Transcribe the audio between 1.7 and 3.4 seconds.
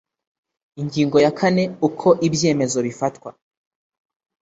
uko ibyemezo bifatwa